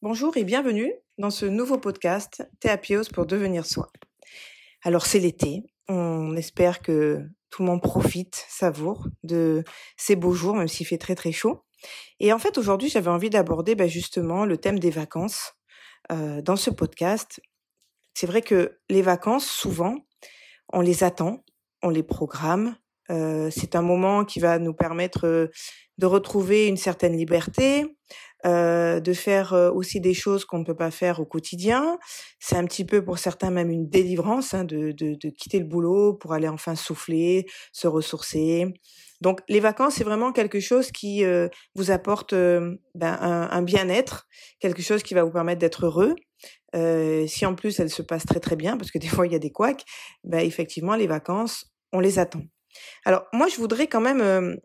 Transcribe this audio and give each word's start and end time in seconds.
Bonjour 0.00 0.36
et 0.36 0.42
bienvenue 0.42 0.92
dans 1.18 1.30
ce 1.30 1.46
nouveau 1.46 1.78
podcast 1.78 2.42
Théapios 2.58 3.04
pour 3.14 3.26
devenir 3.26 3.64
soi. 3.64 3.92
Alors 4.82 5.06
c'est 5.06 5.20
l'été, 5.20 5.62
on 5.86 6.34
espère 6.34 6.82
que 6.82 7.22
tout 7.50 7.62
le 7.62 7.68
monde 7.68 7.80
profite, 7.80 8.44
savoure 8.48 9.06
de 9.22 9.62
ces 9.96 10.16
beaux 10.16 10.32
jours, 10.32 10.56
même 10.56 10.66
s'il 10.66 10.86
fait 10.86 10.98
très 10.98 11.14
très 11.14 11.30
chaud. 11.30 11.62
Et 12.18 12.32
en 12.32 12.40
fait 12.40 12.58
aujourd'hui 12.58 12.88
j'avais 12.88 13.10
envie 13.10 13.30
d'aborder 13.30 13.76
bah, 13.76 13.86
justement 13.86 14.46
le 14.46 14.56
thème 14.56 14.80
des 14.80 14.90
vacances 14.90 15.52
euh, 16.10 16.42
dans 16.42 16.56
ce 16.56 16.70
podcast. 16.70 17.40
C'est 18.14 18.26
vrai 18.26 18.42
que 18.42 18.80
les 18.88 19.02
vacances, 19.02 19.46
souvent, 19.46 19.94
on 20.72 20.80
les 20.80 21.04
attend, 21.04 21.44
on 21.82 21.90
les 21.90 22.02
programme. 22.02 22.76
Euh, 23.10 23.50
c'est 23.50 23.74
un 23.74 23.82
moment 23.82 24.24
qui 24.24 24.40
va 24.40 24.58
nous 24.58 24.74
permettre 24.74 25.26
euh, 25.26 25.48
de 25.98 26.06
retrouver 26.06 26.66
une 26.66 26.76
certaine 26.76 27.16
liberté, 27.16 27.86
euh, 28.44 28.98
de 28.98 29.12
faire 29.12 29.52
euh, 29.52 29.70
aussi 29.70 30.00
des 30.00 30.14
choses 30.14 30.44
qu'on 30.44 30.58
ne 30.58 30.64
peut 30.64 30.74
pas 30.74 30.90
faire 30.90 31.20
au 31.20 31.24
quotidien. 31.24 31.98
C'est 32.40 32.56
un 32.56 32.64
petit 32.64 32.84
peu 32.84 33.04
pour 33.04 33.18
certains 33.18 33.50
même 33.50 33.70
une 33.70 33.88
délivrance 33.88 34.52
hein, 34.52 34.64
de, 34.64 34.90
de, 34.90 35.14
de, 35.14 35.28
quitter 35.30 35.60
le 35.60 35.64
boulot 35.64 36.14
pour 36.14 36.32
aller 36.32 36.48
enfin 36.48 36.74
souffler, 36.74 37.46
se 37.72 37.86
ressourcer. 37.86 38.66
Donc 39.20 39.42
les 39.48 39.60
vacances, 39.60 39.94
c'est 39.94 40.04
vraiment 40.04 40.32
quelque 40.32 40.58
chose 40.58 40.90
qui 40.90 41.24
euh, 41.24 41.48
vous 41.76 41.92
apporte 41.92 42.34
ben, 42.34 42.76
un, 43.20 43.48
un 43.48 43.62
bien-être, 43.62 44.26
quelque 44.58 44.82
chose 44.82 45.04
qui 45.04 45.14
va 45.14 45.22
vous 45.22 45.30
permettre 45.30 45.60
d'être 45.60 45.86
heureux. 45.86 46.16
si 47.28 47.46
en 47.46 47.54
plus 47.54 47.78
elles 47.78 47.90
se 47.90 48.02
passent 48.02 48.26
très 48.26 48.40
très 48.40 48.56
bien, 48.56 48.76
parce 48.76 48.90
que 48.90 48.98
des 48.98 49.06
fois 49.06 49.28
il 49.28 49.32
y 49.32 49.36
a 49.36 49.38
des 49.38 49.52
couacs, 49.52 49.84
ben, 50.24 50.40
effectivement 50.40 50.96
les 50.96 51.06
vacances, 51.06 51.71
on 51.92 52.00
les 52.00 52.18
attend. 52.18 52.42
Alors 53.04 53.24
moi 53.32 53.48
je 53.48 53.56
voudrais 53.56 53.86
quand 53.86 54.00
même 54.00 54.58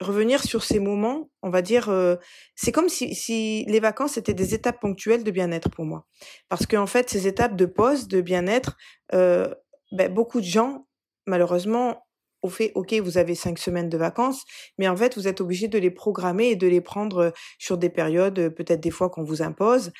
revenir 0.00 0.42
sur 0.42 0.64
ces 0.64 0.78
moments, 0.78 1.30
on 1.42 1.50
va 1.50 1.62
dire, 1.62 1.88
euh, 1.88 2.16
c'est 2.56 2.72
comme 2.72 2.88
si, 2.88 3.14
si, 3.14 3.64
les 3.66 3.80
vacances 3.80 4.16
étaient 4.16 4.34
des 4.34 4.54
étapes 4.54 4.80
ponctuelles 4.80 5.24
de 5.24 5.30
bien-être 5.30 5.70
pour 5.70 5.84
moi. 5.84 6.06
Parce 6.48 6.66
qu'en 6.66 6.86
fait, 6.86 7.10
ces 7.10 7.26
étapes 7.26 7.56
de 7.56 7.66
pause, 7.66 8.08
de 8.08 8.20
bien-être, 8.20 8.76
euh, 9.12 9.52
ben, 9.92 10.12
beaucoup 10.12 10.40
de 10.40 10.46
gens, 10.46 10.86
malheureusement, 11.26 12.06
au 12.42 12.48
fait, 12.48 12.72
ok, 12.74 12.92
vous 12.94 13.16
avez 13.16 13.34
cinq 13.34 13.58
semaines 13.58 13.88
de 13.88 13.96
vacances, 13.96 14.44
mais 14.78 14.88
en 14.88 14.96
fait, 14.96 15.16
vous 15.16 15.28
êtes 15.28 15.40
obligé 15.40 15.68
de 15.68 15.78
les 15.78 15.90
programmer 15.90 16.50
et 16.50 16.56
de 16.56 16.66
les 16.66 16.82
prendre 16.82 17.32
sur 17.58 17.78
des 17.78 17.88
périodes, 17.88 18.50
peut-être 18.50 18.80
des 18.80 18.90
fois 18.90 19.08
qu'on 19.08 19.24
vous 19.24 19.42
impose. 19.42 19.92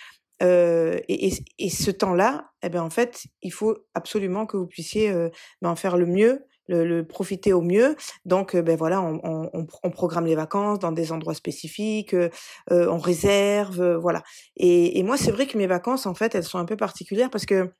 Euh, 0.42 0.98
et, 1.08 1.28
et, 1.28 1.32
et, 1.58 1.70
ce 1.70 1.90
temps-là, 1.90 2.50
eh 2.62 2.68
ben 2.68 2.82
en 2.82 2.90
fait, 2.90 3.22
il 3.40 3.52
faut 3.52 3.78
absolument 3.94 4.46
que 4.46 4.56
vous 4.56 4.66
puissiez 4.66 5.08
euh, 5.08 5.30
ben, 5.62 5.70
en 5.70 5.76
faire 5.76 5.96
le 5.96 6.06
mieux 6.06 6.44
le, 6.68 6.84
le, 6.84 7.04
profiter 7.06 7.52
au 7.52 7.60
mieux. 7.60 7.96
Donc, 8.24 8.54
euh, 8.54 8.62
ben 8.62 8.76
voilà, 8.76 9.02
on, 9.02 9.20
on, 9.24 9.66
on, 9.82 9.90
programme 9.90 10.26
les 10.26 10.34
vacances 10.34 10.78
dans 10.78 10.92
des 10.92 11.12
endroits 11.12 11.34
spécifiques, 11.34 12.14
euh, 12.14 12.28
euh 12.70 12.88
on 12.90 12.98
réserve, 12.98 13.80
euh, 13.80 13.98
voilà. 13.98 14.22
Et, 14.56 14.98
et 14.98 15.02
moi, 15.02 15.16
c'est 15.16 15.30
vrai 15.30 15.46
que 15.46 15.58
mes 15.58 15.66
vacances, 15.66 16.06
en 16.06 16.14
fait, 16.14 16.34
elles 16.34 16.44
sont 16.44 16.58
un 16.58 16.64
peu 16.64 16.76
particulières 16.76 17.30
parce 17.30 17.46
que 17.46 17.70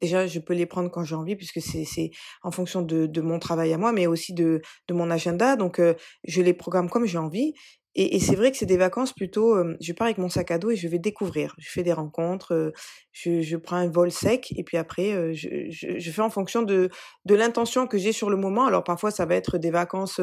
déjà, 0.00 0.26
je 0.26 0.38
peux 0.38 0.54
les 0.54 0.66
prendre 0.66 0.90
quand 0.90 1.04
j'ai 1.04 1.14
envie 1.14 1.36
puisque 1.36 1.60
c'est 1.60 2.10
en 2.42 2.50
fonction 2.50 2.82
de, 2.82 3.06
de, 3.06 3.20
mon 3.20 3.38
travail 3.38 3.72
à 3.72 3.78
moi, 3.78 3.92
mais 3.92 4.06
aussi 4.06 4.32
de, 4.32 4.60
de 4.88 4.94
mon 4.94 5.10
agenda. 5.10 5.56
Donc, 5.56 5.80
je 6.24 6.42
les 6.42 6.54
programme 6.54 6.88
comme 6.88 7.06
j'ai 7.06 7.18
envie. 7.18 7.54
Et, 7.94 8.16
et 8.16 8.20
c'est 8.20 8.36
vrai 8.36 8.50
que 8.50 8.56
c'est 8.56 8.66
des 8.66 8.76
vacances 8.78 9.12
plutôt, 9.12 9.54
euh, 9.54 9.76
je 9.80 9.92
pars 9.92 10.06
avec 10.06 10.18
mon 10.18 10.28
sac 10.28 10.50
à 10.50 10.58
dos 10.58 10.70
et 10.70 10.76
je 10.76 10.88
vais 10.88 10.98
découvrir. 10.98 11.54
Je 11.58 11.70
fais 11.70 11.82
des 11.82 11.92
rencontres, 11.92 12.54
euh, 12.54 12.72
je, 13.12 13.42
je, 13.42 13.56
prends 13.56 13.76
un 13.76 13.88
vol 13.88 14.10
sec 14.10 14.52
et 14.56 14.64
puis 14.64 14.78
après, 14.78 15.12
euh, 15.12 15.32
je, 15.34 15.48
je, 15.68 15.98
je, 15.98 16.10
fais 16.10 16.22
en 16.22 16.30
fonction 16.30 16.62
de, 16.62 16.88
de 17.26 17.34
l'intention 17.34 17.86
que 17.86 17.98
j'ai 17.98 18.12
sur 18.12 18.30
le 18.30 18.36
moment. 18.36 18.64
Alors 18.64 18.82
parfois, 18.84 19.10
ça 19.10 19.26
va 19.26 19.34
être 19.34 19.58
des 19.58 19.70
vacances 19.70 20.20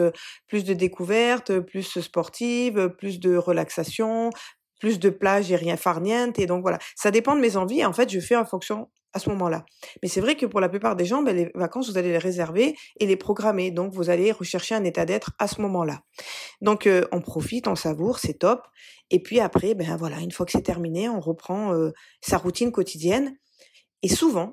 plus 0.48 0.64
de 0.64 0.74
découverte, 0.74 1.60
plus 1.60 2.00
sportives, 2.00 2.90
plus 2.98 3.20
de 3.20 3.36
relaxation, 3.36 4.32
plus 4.80 4.98
de 5.00 5.10
plage 5.10 5.52
et 5.52 5.56
rien 5.56 5.78
farniente. 5.78 6.40
Et 6.40 6.48
donc 6.48 6.62
voilà, 6.62 6.80
ça 6.96 7.12
dépend 7.12 7.36
de 7.36 7.42
mes 7.42 7.56
envies. 7.56 7.86
En 7.86 7.94
fait, 7.94 8.10
je 8.10 8.20
fais 8.20 8.36
en 8.36 8.46
fonction 8.46 8.90
à 9.14 9.20
ce 9.20 9.30
moment-là. 9.30 9.66
Mais 10.02 10.10
c'est 10.10 10.22
vrai 10.22 10.36
que 10.36 10.46
pour 10.46 10.60
la 10.60 10.70
plupart 10.70 10.96
des 10.96 11.06
gens, 11.06 11.24
ben, 11.24 11.36
les 11.36 11.52
vacances, 11.56 11.90
vous 11.90 11.98
allez 11.98 12.12
les 12.12 12.18
réserver 12.18 12.76
et 13.00 13.06
les 13.06 13.16
programmer. 13.16 13.72
Donc, 13.72 13.94
vous 13.94 14.10
allez 14.10 14.32
rechercher 14.32 14.76
un 14.76 14.84
état 14.84 15.06
d'être 15.06 15.32
à 15.40 15.48
ce 15.48 15.62
moment-là. 15.62 16.02
Donc, 16.62 16.88
euh, 16.88 17.06
on 17.12 17.22
profite, 17.22 17.68
on 17.68 17.76
savoure, 17.76 18.20
c'est 18.20 18.36
top. 18.36 18.62
Et 19.12 19.22
puis 19.22 19.40
après, 19.40 19.74
ben 19.74 19.96
voilà, 19.98 20.20
une 20.20 20.32
fois 20.32 20.46
que 20.46 20.52
c'est 20.52 20.62
terminé, 20.62 21.10
on 21.10 21.20
reprend 21.20 21.74
euh, 21.74 21.92
sa 22.22 22.38
routine 22.38 22.72
quotidienne. 22.72 23.36
Et 24.04 24.10
souvent, 24.10 24.52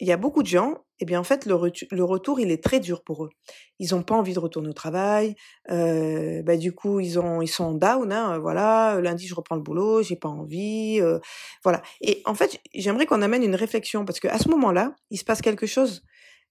il 0.00 0.06
y 0.06 0.12
a 0.12 0.16
beaucoup 0.16 0.42
de 0.42 0.48
gens, 0.48 0.84
eh 1.00 1.04
bien 1.04 1.18
en 1.18 1.24
fait 1.24 1.46
le, 1.46 1.54
retour 1.54 2.40
il 2.40 2.50
est 2.50 2.62
très 2.62 2.80
dur 2.80 3.02
pour 3.02 3.24
eux. 3.24 3.30
Ils 3.78 3.94
n'ont 3.94 4.02
pas 4.02 4.14
envie 4.14 4.32
de 4.32 4.38
retourner 4.38 4.68
au 4.68 4.72
travail. 4.72 5.34
Euh, 5.70 6.42
bah, 6.42 6.56
du 6.56 6.72
coup 6.72 7.00
ils 7.00 7.18
ont 7.18 7.42
ils 7.42 7.48
sont 7.48 7.72
down. 7.72 8.12
Hein, 8.12 8.38
voilà, 8.38 9.00
lundi 9.00 9.26
je 9.26 9.34
reprends 9.34 9.56
le 9.56 9.62
boulot, 9.62 10.02
j'ai 10.02 10.16
pas 10.16 10.28
envie. 10.28 11.00
Euh, 11.00 11.18
voilà. 11.64 11.82
Et 12.00 12.22
en 12.26 12.34
fait 12.34 12.60
j'aimerais 12.74 13.06
qu'on 13.06 13.22
amène 13.22 13.42
une 13.42 13.56
réflexion 13.56 14.04
parce 14.04 14.20
que 14.20 14.28
à 14.28 14.38
ce 14.38 14.48
moment-là 14.48 14.94
il 15.10 15.18
se 15.18 15.24
passe 15.24 15.42
quelque 15.42 15.66
chose 15.66 16.04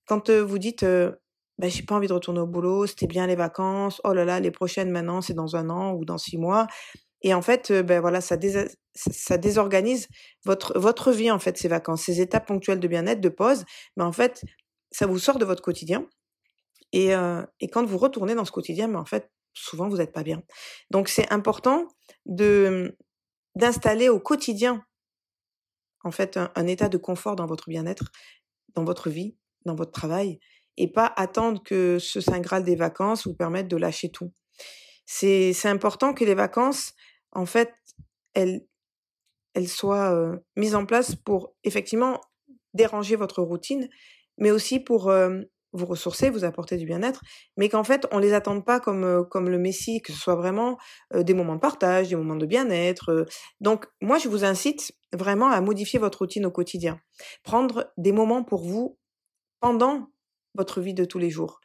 quand 0.05 0.29
vous 0.29 0.57
dites 0.57 0.85
bah, 1.57 1.69
j'ai 1.69 1.83
pas 1.83 1.95
envie 1.95 2.07
de 2.07 2.13
retourner 2.13 2.39
au 2.39 2.47
boulot, 2.47 2.85
c'était 2.85 3.07
bien 3.07 3.27
les 3.27 3.35
vacances. 3.35 3.99
Oh 4.03 4.13
là 4.13 4.25
là, 4.25 4.39
les 4.39 4.51
prochaines 4.51 4.91
maintenant 4.91 5.21
c'est 5.21 5.33
dans 5.33 5.55
un 5.55 5.69
an 5.69 5.93
ou 5.93 6.05
dans 6.05 6.17
six 6.17 6.37
mois. 6.37 6.67
Et 7.21 7.33
en 7.33 7.41
fait, 7.41 7.71
ben 7.71 7.99
voilà, 7.99 8.21
ça, 8.21 8.37
désorganise 9.37 10.07
votre 10.45 10.77
votre 10.79 11.11
vie 11.11 11.31
en 11.31 11.39
fait 11.39 11.57
ces 11.57 11.67
vacances, 11.67 12.03
ces 12.03 12.21
étapes 12.21 12.47
ponctuelles 12.47 12.79
de 12.79 12.87
bien-être, 12.87 13.21
de 13.21 13.29
pause. 13.29 13.65
Mais 13.95 14.03
en 14.03 14.11
fait, 14.11 14.43
ça 14.91 15.07
vous 15.07 15.19
sort 15.19 15.39
de 15.39 15.45
votre 15.45 15.61
quotidien. 15.61 16.07
Et, 16.93 17.11
et 17.59 17.67
quand 17.67 17.85
vous 17.85 17.97
retournez 17.97 18.33
dans 18.35 18.45
ce 18.45 18.51
quotidien, 18.51 18.87
mais 18.87 18.97
en 18.97 19.05
fait, 19.05 19.29
souvent 19.53 19.89
vous 19.89 19.97
n'êtes 19.97 20.13
pas 20.13 20.23
bien. 20.23 20.41
Donc 20.91 21.09
c'est 21.09 21.31
important 21.31 21.87
d'installer 23.55 24.09
au 24.09 24.19
quotidien 24.19 24.83
en 26.03 26.11
fait 26.11 26.37
un, 26.37 26.51
un, 26.55 26.67
état 26.67 26.89
de 26.89 26.97
confort 26.97 27.35
dans 27.35 27.45
votre 27.45 27.69
bien-être, 27.69 28.05
dans 28.75 28.83
votre 28.83 29.09
vie, 29.09 29.35
dans 29.65 29.75
votre 29.75 29.91
travail, 29.91 30.39
et 30.77 30.91
pas 30.91 31.11
attendre 31.15 31.61
que 31.63 31.99
ce 31.99 32.21
saint 32.21 32.39
graal 32.39 32.63
des 32.63 32.75
vacances 32.75 33.27
vous 33.27 33.33
permette 33.33 33.67
de 33.67 33.77
lâcher 33.77 34.09
tout. 34.09 34.31
C'est 35.09 35.65
important 35.65 36.13
que 36.13 36.25
les 36.25 36.35
vacances 36.35 36.93
en 37.31 37.45
fait, 37.45 37.73
elle, 38.33 38.65
elle 39.53 39.67
soit 39.67 40.13
euh, 40.13 40.37
mise 40.55 40.75
en 40.75 40.85
place 40.85 41.15
pour 41.15 41.53
effectivement 41.63 42.19
déranger 42.73 43.15
votre 43.15 43.41
routine, 43.41 43.89
mais 44.37 44.51
aussi 44.51 44.79
pour 44.79 45.11
vous 45.73 45.85
ressourcer, 45.85 46.29
vous 46.29 46.43
apporter 46.43 46.77
du 46.77 46.85
bien-être, 46.85 47.21
mais 47.57 47.69
qu'en 47.69 47.83
fait, 47.83 48.05
on 48.11 48.19
les 48.19 48.33
attende 48.33 48.65
pas 48.65 48.79
comme, 48.79 49.25
comme 49.29 49.49
le 49.49 49.57
Messie, 49.57 50.01
que 50.01 50.13
ce 50.13 50.19
soit 50.19 50.35
vraiment 50.35 50.77
des 51.13 51.33
moments 51.33 51.55
de 51.55 51.59
partage, 51.59 52.09
des 52.09 52.15
moments 52.15 52.35
de 52.35 52.45
bien-être. 52.45 53.25
Donc, 53.61 53.87
moi, 54.01 54.17
je 54.17 54.29
vous 54.29 54.43
incite 54.45 54.91
vraiment 55.13 55.47
à 55.47 55.59
modifier 55.61 55.99
votre 55.99 56.19
routine 56.19 56.45
au 56.45 56.51
quotidien. 56.51 56.99
Prendre 57.43 57.91
des 57.97 58.11
moments 58.11 58.43
pour 58.43 58.63
vous 58.63 58.99
pendant 59.59 60.09
votre 60.53 60.81
vie 60.81 60.93
de 60.93 61.05
tous 61.05 61.19
les 61.19 61.29
jours. 61.29 61.59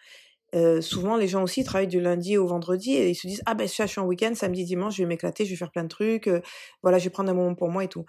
Euh, 0.54 0.80
souvent, 0.80 1.16
les 1.16 1.28
gens 1.28 1.42
aussi 1.42 1.64
travaillent 1.64 1.88
du 1.88 2.00
lundi 2.00 2.36
au 2.36 2.46
vendredi 2.46 2.92
et 2.94 3.08
ils 3.08 3.14
se 3.14 3.26
disent 3.26 3.42
ah 3.46 3.54
ben 3.54 3.66
je 3.66 3.86
suis 3.86 4.00
en 4.00 4.06
week-end, 4.06 4.34
samedi, 4.34 4.64
dimanche, 4.64 4.96
je 4.96 5.02
vais 5.02 5.08
m'éclater, 5.08 5.44
je 5.44 5.50
vais 5.50 5.56
faire 5.56 5.70
plein 5.70 5.84
de 5.84 5.88
trucs, 5.88 6.26
euh, 6.26 6.40
voilà, 6.82 6.98
je 6.98 7.04
vais 7.04 7.10
prendre 7.10 7.30
un 7.30 7.34
moment 7.34 7.54
pour 7.54 7.70
moi 7.70 7.84
et 7.84 7.88
tout. 7.88 8.04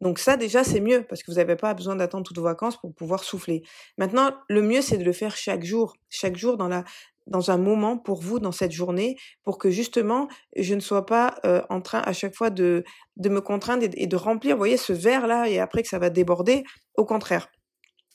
Donc 0.00 0.20
ça 0.20 0.36
déjà 0.36 0.62
c'est 0.62 0.80
mieux 0.80 1.04
parce 1.08 1.22
que 1.22 1.30
vous 1.30 1.38
n'avez 1.38 1.56
pas 1.56 1.74
besoin 1.74 1.96
d'attendre 1.96 2.24
toutes 2.24 2.38
vos 2.38 2.44
vacances 2.44 2.76
pour 2.76 2.94
pouvoir 2.94 3.24
souffler. 3.24 3.62
Maintenant, 3.96 4.30
le 4.48 4.62
mieux 4.62 4.80
c'est 4.80 4.96
de 4.96 5.04
le 5.04 5.12
faire 5.12 5.36
chaque 5.36 5.64
jour, 5.64 5.96
chaque 6.08 6.36
jour 6.36 6.56
dans 6.56 6.68
la 6.68 6.84
dans 7.26 7.50
un 7.50 7.58
moment 7.58 7.98
pour 7.98 8.22
vous 8.22 8.38
dans 8.38 8.52
cette 8.52 8.72
journée 8.72 9.16
pour 9.44 9.58
que 9.58 9.70
justement 9.70 10.28
je 10.56 10.74
ne 10.74 10.80
sois 10.80 11.04
pas 11.04 11.34
euh, 11.44 11.62
en 11.68 11.80
train 11.82 12.00
à 12.00 12.12
chaque 12.12 12.34
fois 12.34 12.50
de 12.50 12.84
de 13.16 13.28
me 13.28 13.40
contraindre 13.40 13.82
et, 13.84 13.90
et 13.96 14.06
de 14.06 14.16
remplir, 14.16 14.54
vous 14.54 14.60
voyez, 14.60 14.76
ce 14.76 14.92
verre 14.92 15.26
là 15.26 15.48
et 15.48 15.58
après 15.58 15.82
que 15.82 15.88
ça 15.88 15.98
va 15.98 16.10
déborder. 16.10 16.62
Au 16.96 17.04
contraire, 17.04 17.48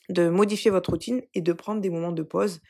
de 0.08 0.28
modifier 0.28 0.70
votre 0.70 0.90
routine 0.90 1.22
et 1.34 1.42
de 1.42 1.52
prendre 1.52 1.80
des 1.80 1.90
moments 1.90 2.12
de 2.12 2.22
pause 2.22 2.60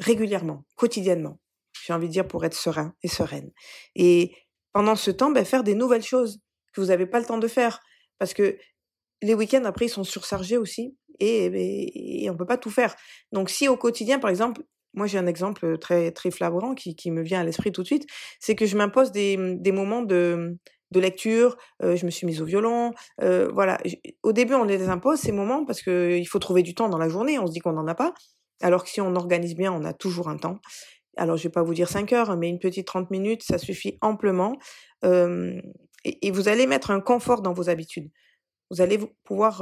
régulièrement, 0.00 0.64
quotidiennement. 0.76 1.38
J'ai 1.84 1.92
envie 1.92 2.08
de 2.08 2.12
dire 2.12 2.26
pour 2.26 2.44
être 2.44 2.54
serein 2.54 2.94
et 3.02 3.08
sereine. 3.08 3.50
Et 3.94 4.34
pendant 4.72 4.96
ce 4.96 5.10
temps, 5.10 5.30
ben, 5.30 5.44
faire 5.44 5.62
des 5.62 5.74
nouvelles 5.74 6.02
choses 6.02 6.40
que 6.72 6.80
vous 6.80 6.88
n'avez 6.88 7.06
pas 7.06 7.20
le 7.20 7.26
temps 7.26 7.38
de 7.38 7.48
faire. 7.48 7.80
Parce 8.18 8.34
que 8.34 8.56
les 9.22 9.34
week-ends, 9.34 9.64
après, 9.64 9.86
ils 9.86 9.90
sont 9.90 10.04
surchargés 10.04 10.56
aussi 10.56 10.96
et, 11.20 11.46
et, 11.46 12.24
et 12.24 12.30
on 12.30 12.36
peut 12.36 12.46
pas 12.46 12.58
tout 12.58 12.70
faire. 12.70 12.96
Donc, 13.32 13.50
si 13.50 13.68
au 13.68 13.76
quotidien, 13.76 14.18
par 14.18 14.30
exemple, 14.30 14.62
moi 14.94 15.06
j'ai 15.06 15.18
un 15.18 15.26
exemple 15.26 15.78
très 15.78 16.10
très 16.10 16.30
flagrant 16.30 16.74
qui, 16.74 17.10
me 17.10 17.22
vient 17.22 17.40
à 17.40 17.44
l'esprit 17.44 17.72
tout 17.72 17.82
de 17.82 17.86
suite, 17.86 18.06
c'est 18.38 18.54
que 18.54 18.66
je 18.66 18.76
m'impose 18.76 19.12
des, 19.12 19.36
moments 19.72 20.02
de, 20.02 20.56
lecture, 20.94 21.56
euh, 21.82 21.96
je 21.96 22.04
me 22.04 22.10
suis 22.10 22.26
mise 22.26 22.42
au 22.42 22.44
violon, 22.44 22.92
euh, 23.22 23.48
voilà. 23.52 23.78
Au 24.22 24.32
début, 24.32 24.54
on 24.54 24.64
les 24.64 24.88
impose 24.88 25.20
ces 25.20 25.32
moments 25.32 25.64
parce 25.64 25.82
que 25.82 26.16
il 26.18 26.26
faut 26.26 26.38
trouver 26.38 26.62
du 26.62 26.74
temps 26.74 26.88
dans 26.88 26.98
la 26.98 27.08
journée. 27.08 27.38
On 27.38 27.46
se 27.46 27.52
dit 27.52 27.60
qu'on 27.60 27.72
n'en 27.72 27.86
a 27.86 27.94
pas, 27.94 28.12
alors 28.60 28.84
que 28.84 28.90
si 28.90 29.00
on 29.00 29.14
organise 29.16 29.54
bien, 29.54 29.72
on 29.72 29.84
a 29.84 29.92
toujours 29.92 30.28
un 30.28 30.36
temps. 30.36 30.60
Alors, 31.16 31.36
je 31.36 31.44
vais 31.44 31.52
pas 31.52 31.62
vous 31.62 31.74
dire 31.74 31.88
5 31.88 32.12
heures, 32.12 32.36
mais 32.36 32.48
une 32.48 32.58
petite 32.58 32.86
30 32.86 33.10
minutes, 33.10 33.42
ça 33.42 33.58
suffit 33.58 33.98
amplement. 34.00 34.56
Et, 35.02 36.30
vous 36.30 36.48
allez 36.48 36.66
mettre 36.66 36.90
un 36.90 37.00
confort 37.00 37.42
dans 37.42 37.52
vos 37.52 37.68
habitudes. 37.68 38.10
Vous 38.70 38.80
allez 38.80 38.98
pouvoir 39.24 39.60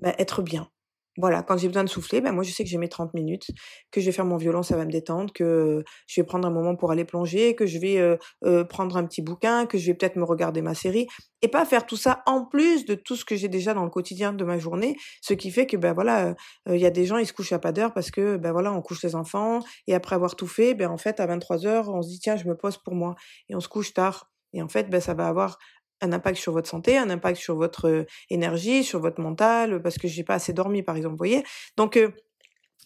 bah, 0.00 0.14
être 0.18 0.42
bien. 0.42 0.68
Voilà, 1.18 1.42
quand 1.42 1.56
j'ai 1.56 1.68
besoin 1.68 1.84
de 1.84 1.88
souffler, 1.88 2.20
ben 2.20 2.32
moi 2.32 2.42
je 2.42 2.50
sais 2.50 2.62
que 2.62 2.68
j'ai 2.68 2.78
mes 2.78 2.88
30 2.88 3.14
minutes, 3.14 3.46
que 3.90 4.00
je 4.00 4.06
vais 4.06 4.12
faire 4.12 4.24
mon 4.24 4.36
violon, 4.36 4.62
ça 4.62 4.76
va 4.76 4.84
me 4.84 4.90
détendre, 4.90 5.32
que 5.32 5.82
je 6.06 6.20
vais 6.20 6.26
prendre 6.26 6.46
un 6.46 6.50
moment 6.50 6.76
pour 6.76 6.90
aller 6.90 7.04
plonger, 7.04 7.54
que 7.54 7.66
je 7.66 7.78
vais 7.78 7.98
euh, 7.98 8.16
euh, 8.44 8.64
prendre 8.64 8.96
un 8.96 9.04
petit 9.06 9.22
bouquin, 9.22 9.66
que 9.66 9.78
je 9.78 9.86
vais 9.86 9.94
peut-être 9.94 10.16
me 10.16 10.24
regarder 10.24 10.62
ma 10.62 10.74
série, 10.74 11.06
et 11.42 11.48
pas 11.48 11.64
faire 11.64 11.86
tout 11.86 11.96
ça 11.96 12.22
en 12.26 12.44
plus 12.44 12.84
de 12.84 12.94
tout 12.94 13.16
ce 13.16 13.24
que 13.24 13.36
j'ai 13.36 13.48
déjà 13.48 13.72
dans 13.74 13.84
le 13.84 13.90
quotidien 13.90 14.32
de 14.32 14.44
ma 14.44 14.58
journée, 14.58 14.96
ce 15.22 15.34
qui 15.34 15.50
fait 15.50 15.66
que 15.66 15.76
ben 15.76 15.92
voilà, 15.94 16.34
il 16.68 16.76
y 16.76 16.86
a 16.86 16.90
des 16.90 17.06
gens 17.06 17.18
ils 17.18 17.26
se 17.26 17.32
couchent 17.32 17.52
à 17.52 17.58
pas 17.58 17.72
d'heure 17.72 17.92
parce 17.92 18.10
que 18.10 18.36
ben 18.36 18.52
voilà 18.52 18.72
on 18.72 18.82
couche 18.82 19.02
les 19.02 19.14
enfants 19.14 19.60
et 19.86 19.94
après 19.94 20.14
avoir 20.14 20.36
tout 20.36 20.46
fait, 20.46 20.74
ben 20.74 20.90
en 20.90 20.98
fait 20.98 21.20
à 21.20 21.26
23 21.26 21.66
heures 21.66 21.88
on 21.88 22.02
se 22.02 22.08
dit 22.08 22.18
tiens 22.20 22.36
je 22.36 22.46
me 22.48 22.56
pose 22.56 22.78
pour 22.78 22.94
moi 22.94 23.14
et 23.48 23.54
on 23.54 23.60
se 23.60 23.68
couche 23.68 23.92
tard 23.94 24.30
et 24.52 24.62
en 24.62 24.68
fait 24.68 24.90
ben 24.90 25.00
ça 25.00 25.14
va 25.14 25.28
avoir 25.28 25.58
un 26.00 26.12
impact 26.12 26.38
sur 26.38 26.52
votre 26.52 26.68
santé, 26.68 26.98
un 26.98 27.10
impact 27.10 27.38
sur 27.38 27.56
votre 27.56 28.06
énergie, 28.30 28.84
sur 28.84 29.00
votre 29.00 29.20
mental, 29.20 29.80
parce 29.82 29.98
que 29.98 30.08
j'ai 30.08 30.24
pas 30.24 30.34
assez 30.34 30.52
dormi, 30.52 30.82
par 30.82 30.96
exemple, 30.96 31.14
vous 31.14 31.18
voyez? 31.18 31.42
Donc 31.76 31.98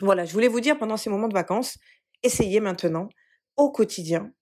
voilà, 0.00 0.24
je 0.24 0.32
voulais 0.32 0.48
vous 0.48 0.60
dire 0.60 0.78
pendant 0.78 0.96
ces 0.96 1.10
moments 1.10 1.28
de 1.28 1.34
vacances, 1.34 1.78
essayez 2.22 2.60
maintenant 2.60 3.08
au 3.56 3.70
quotidien, 3.70 4.32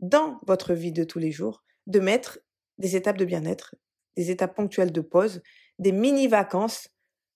dans 0.00 0.40
votre 0.46 0.74
vie 0.74 0.92
de 0.92 1.04
tous 1.04 1.18
les 1.18 1.30
jours, 1.30 1.62
de 1.86 2.00
mettre 2.00 2.40
des 2.78 2.96
étapes 2.96 3.16
de 3.16 3.24
bien-être, 3.24 3.74
des 4.16 4.30
étapes 4.30 4.56
ponctuelles 4.56 4.92
de 4.92 5.00
pause, 5.00 5.42
des 5.78 5.92
mini-vacances 5.92 6.88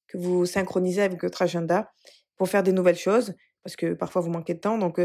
que 0.09 0.19
vous 0.19 0.47
synchronisez 0.47 1.03
avec 1.03 1.23
votre 1.23 1.43
agenda 1.43 1.93
pour 2.37 2.49
faire 2.49 2.63
des 2.63 2.73
nouvelles 2.73 2.99
choses, 2.99 3.35
parce 3.63 3.77
que 3.77 3.95
parfois 3.95 4.23
vous 4.23 4.31
manquez 4.31 4.55
de 4.55 4.61
temps, 4.61 4.79
donc 4.79 5.01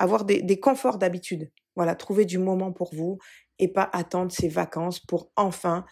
avoir 0.00 0.24
des, 0.24 0.60
conforts 0.60 0.98
d'habitude. 0.98 1.50
Voilà, 1.76 1.94
trouver 1.94 2.24
du 2.24 2.38
moment 2.38 2.72
pour 2.72 2.92
vous, 2.94 3.18
et 3.58 3.68
pas 3.68 3.88
attendre 3.92 4.32
ses 4.32 4.48
vacances 4.48 4.98
pour 4.98 5.30
enfin 5.36 5.84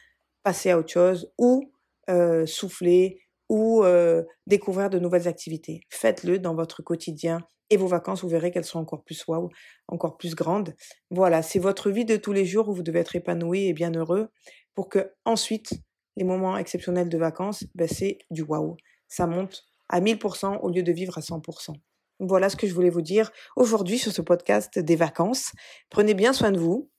passer 0.43 0.71
à 0.71 0.79
autre 0.79 0.91
chose 0.91 1.33
ou 1.39 1.71
euh, 2.09 2.47
souffler 2.47 3.21
ou 3.51 3.85
euh, 3.85 4.25
découvrir 4.47 4.89
de 4.89 4.99
nouvelles 4.99 5.29
activités. 5.29 5.81
Faites-le 5.91 6.39
dans 6.39 6.55
votre 6.55 6.83
quotidien 6.83 7.41
et 7.71 7.77
vos 7.77 7.87
vacances, 7.87 8.23
vous 8.23 8.31
verrez 8.31 8.51
qu'elles 8.51 8.65
sont 8.65 8.79
encore 8.79 9.05
plus 9.05 9.27
waouh, 9.27 9.51
encore 9.89 10.17
plus 10.17 10.35
grandes. 10.35 10.75
Voilà, 11.11 11.43
c'est 11.43 11.59
votre 11.59 11.91
vie 11.91 12.07
de 12.07 12.17
tous 12.17 12.33
les 12.33 12.47
jours 12.47 12.71
où 12.71 12.75
vous 12.75 12.83
devez 12.83 13.01
être 13.01 13.15
épanoui 13.15 13.67
et 13.67 13.75
bien 13.75 13.93
heureux 13.93 14.29
pour 14.75 14.89
que 14.89 15.13
ensuite 15.27 15.73
les 16.17 16.25
moments 16.25 16.57
exceptionnels 16.57 17.11
de 17.11 17.19
vacances, 17.19 17.65
ben, 17.75 17.87
c'est 17.87 18.19
du 18.31 18.41
waouh. 18.41 18.77
Ça 19.07 19.27
monte 19.27 19.67
à 19.91 20.01
1000% 20.01 20.61
au 20.63 20.71
lieu 20.71 20.83
de 20.83 20.93
vivre 20.93 21.19
à 21.19 21.21
100%. 21.21 21.75
Voilà 22.21 22.49
ce 22.49 22.57
que 22.57 22.67
je 22.67 22.75
voulais 22.75 22.91
vous 22.91 23.03
dire 23.03 23.31
aujourd'hui 23.57 23.99
sur 23.99 24.13
ce 24.13 24.23
podcast 24.23 24.79
des 24.79 24.97
vacances. 24.97 25.53
Prenez 25.91 26.15
bien 26.15 26.33
soin 26.33 26.51
de 26.51 26.59
vous, 26.59 26.91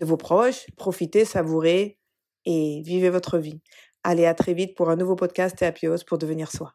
de 0.00 0.06
vos 0.06 0.16
proches, 0.16 0.66
profitez, 0.76 1.24
savourez 1.24 1.98
et 2.44 2.82
vivez 2.84 3.10
votre 3.10 3.38
vie. 3.38 3.60
Allez, 4.02 4.26
à 4.26 4.34
très 4.34 4.54
vite 4.54 4.76
pour 4.76 4.90
un 4.90 4.96
nouveau 4.96 5.16
podcast 5.16 5.62
et 5.62 5.72
pour 6.08 6.18
devenir 6.18 6.50
soi. 6.50 6.74